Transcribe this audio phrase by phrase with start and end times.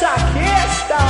[0.00, 1.02] esa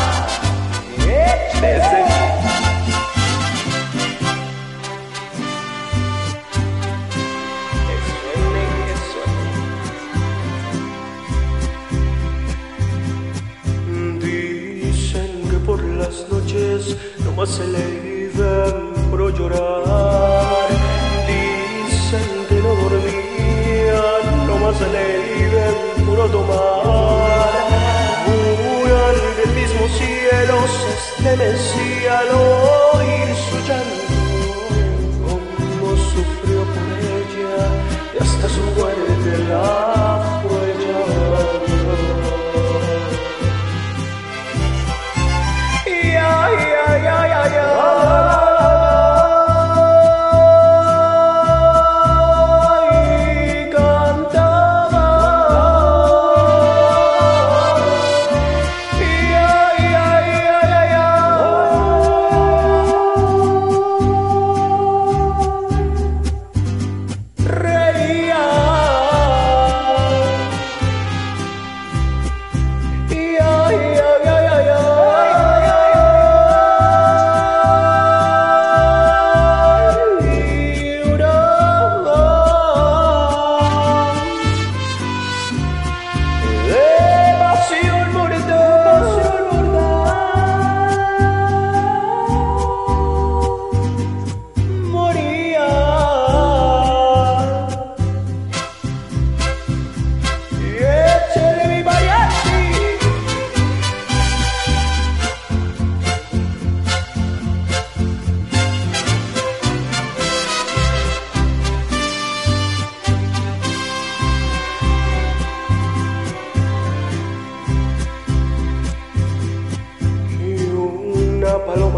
[14.21, 18.73] Dicen que por las noches no más se le vive
[19.11, 20.88] por llorar.
[30.69, 34.08] Se estremecía al oír su llanto,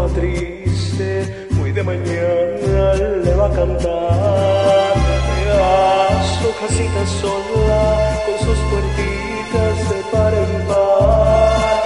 [0.09, 4.95] triste, muy de mañana le va a cantar.
[5.53, 7.83] A su casita sola,
[8.25, 11.83] con sus puertitas de par en par.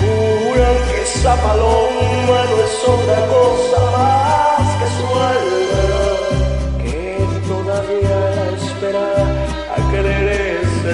[0.00, 5.84] Juran que esa paloma no es otra cosa más que su alma,
[6.82, 6.98] que
[7.48, 8.20] todavía
[8.56, 9.08] espera
[9.76, 10.92] a quererse